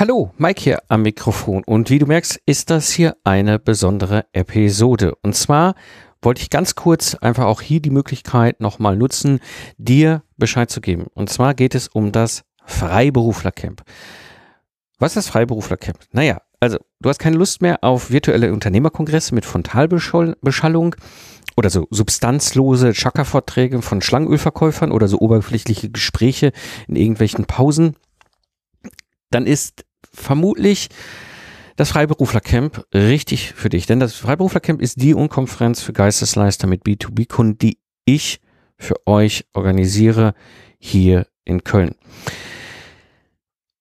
[0.00, 5.16] Hallo, Mike hier am Mikrofon und wie du merkst, ist das hier eine besondere Episode.
[5.22, 5.74] Und zwar
[6.22, 9.40] wollte ich ganz kurz einfach auch hier die Möglichkeit nochmal nutzen,
[9.76, 11.08] dir Bescheid zu geben.
[11.14, 13.82] Und zwar geht es um das Freiberuflercamp.
[15.00, 15.98] Was ist das Freiberuflercamp?
[16.12, 20.94] Naja, also du hast keine Lust mehr auf virtuelle Unternehmerkongresse mit Frontalbeschallung
[21.56, 26.52] oder so substanzlose Chakra-Vorträge von Schlangenölverkäufern oder so oberflächliche Gespräche
[26.86, 27.96] in irgendwelchen Pausen,
[29.30, 30.88] dann ist vermutlich
[31.76, 33.86] das Freiberuflercamp richtig für dich.
[33.86, 38.40] Denn das Freiberuflercamp ist die Unkonferenz für Geistesleister mit B2B-Kunden, die ich
[38.76, 40.34] für euch organisiere
[40.78, 41.94] hier in Köln.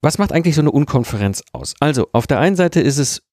[0.01, 1.73] Was macht eigentlich so eine Unkonferenz aus?
[1.79, 3.23] Also, auf der einen Seite ist es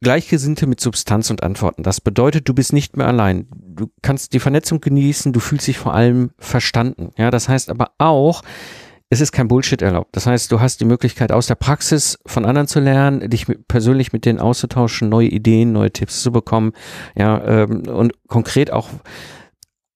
[0.00, 1.82] Gleichgesinnte mit Substanz und Antworten.
[1.82, 3.48] Das bedeutet, du bist nicht mehr allein.
[3.52, 7.10] Du kannst die Vernetzung genießen, du fühlst dich vor allem verstanden.
[7.16, 8.42] Ja, das heißt aber auch,
[9.10, 10.14] es ist kein Bullshit erlaubt.
[10.14, 14.12] Das heißt, du hast die Möglichkeit, aus der Praxis von anderen zu lernen, dich persönlich
[14.12, 16.72] mit denen auszutauschen, neue Ideen, neue Tipps zu bekommen,
[17.16, 18.88] ja, ähm, und konkret auch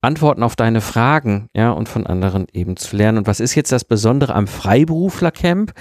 [0.00, 3.18] Antworten auf deine Fragen, ja, und von anderen eben zu lernen.
[3.18, 5.72] Und was ist jetzt das Besondere am Freiberuflercamp?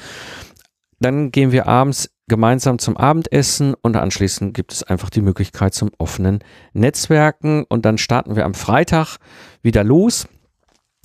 [1.02, 5.92] Dann gehen wir abends gemeinsam zum Abendessen und anschließend gibt es einfach die Möglichkeit zum
[5.98, 6.40] offenen
[6.72, 9.18] Netzwerken und dann starten wir am Freitag
[9.62, 10.26] wieder los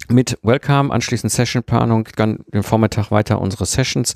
[0.08, 4.14] mit Welcome, anschließend Sessionplanung, dann den Vormittag weiter unsere Sessions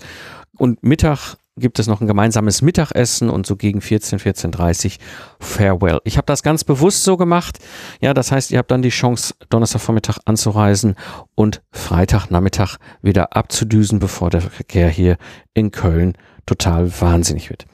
[0.56, 4.98] und Mittag gibt es noch ein gemeinsames Mittagessen und so gegen 14, 14.30
[5.40, 6.00] Farewell.
[6.04, 7.58] Ich habe das ganz bewusst so gemacht.
[8.00, 10.94] Ja, das heißt, ihr habt dann die Chance, Donnerstagvormittag anzureisen
[11.34, 15.16] und Freitagnachmittag wieder abzudüsen, bevor der Verkehr hier
[15.54, 16.14] in Köln
[16.48, 17.66] total wahnsinnig wird.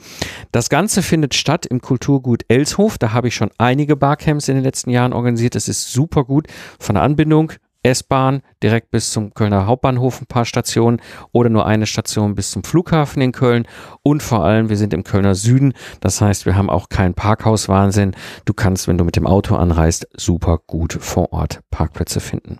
[0.52, 2.98] Das Ganze findet statt im Kulturgut Elshof.
[2.98, 5.54] Da habe ich schon einige Barcamps in den letzten Jahren organisiert.
[5.54, 7.52] Das ist super gut von der Anbindung
[7.84, 11.00] S-Bahn direkt bis zum Kölner Hauptbahnhof ein paar Stationen
[11.32, 13.68] oder nur eine Station bis zum Flughafen in Köln
[14.02, 18.16] und vor allem wir sind im Kölner Süden, das heißt wir haben auch keinen Parkhauswahnsinn.
[18.44, 22.58] Du kannst, wenn du mit dem Auto anreist, super gut vor Ort Parkplätze finden.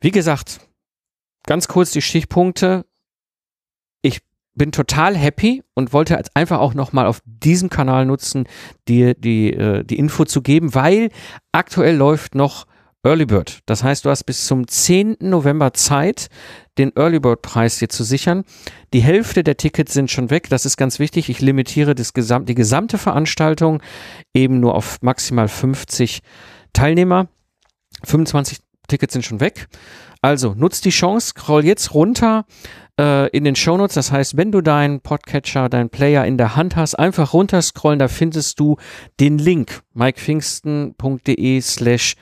[0.00, 0.60] Wie gesagt,
[1.46, 2.84] ganz kurz die Stichpunkte.
[4.02, 4.20] Ich
[4.54, 8.44] bin total happy und wollte einfach auch nochmal auf diesem Kanal nutzen,
[8.86, 11.08] dir die, die, die Info zu geben, weil
[11.52, 12.66] aktuell läuft noch
[13.08, 13.60] Early Bird.
[13.64, 15.16] Das heißt, du hast bis zum 10.
[15.20, 16.28] November Zeit,
[16.76, 18.44] den Early Bird Preis dir zu sichern.
[18.92, 20.50] Die Hälfte der Tickets sind schon weg.
[20.50, 21.30] Das ist ganz wichtig.
[21.30, 23.82] Ich limitiere Gesam die gesamte Veranstaltung
[24.34, 26.20] eben nur auf maximal 50
[26.74, 27.28] Teilnehmer.
[28.04, 28.58] 25
[28.88, 29.68] Tickets sind schon weg.
[30.20, 32.44] Also nutzt die Chance, scroll jetzt runter
[33.00, 33.94] äh, in den Shownotes.
[33.94, 38.08] Das heißt, wenn du deinen Podcatcher, deinen Player in der Hand hast, einfach runterscrollen, da
[38.08, 38.76] findest du
[39.18, 42.16] den Link mikepfingsten.de slash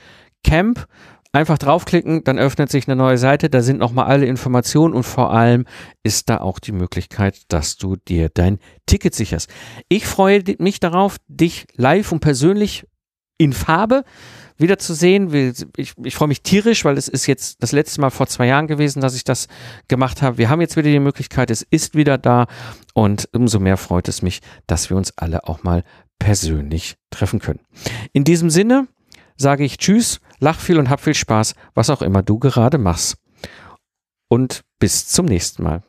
[0.46, 0.86] Camp.
[1.32, 5.34] Einfach draufklicken, dann öffnet sich eine neue Seite, da sind nochmal alle Informationen und vor
[5.34, 5.66] allem
[6.02, 9.50] ist da auch die Möglichkeit, dass du dir dein Ticket sicherst.
[9.90, 12.86] Ich freue mich darauf, dich live und persönlich
[13.36, 14.04] in Farbe
[14.56, 15.30] wieder zu sehen.
[15.76, 18.66] Ich, ich freue mich tierisch, weil es ist jetzt das letzte Mal vor zwei Jahren
[18.66, 19.48] gewesen, dass ich das
[19.88, 20.38] gemacht habe.
[20.38, 22.46] Wir haben jetzt wieder die Möglichkeit, es ist wieder da
[22.94, 25.84] und umso mehr freut es mich, dass wir uns alle auch mal
[26.18, 27.60] persönlich treffen können.
[28.14, 28.88] In diesem Sinne
[29.36, 33.16] sage ich Tschüss Lach viel und hab viel Spaß, was auch immer du gerade machst.
[34.28, 35.82] Und bis zum nächsten Mal.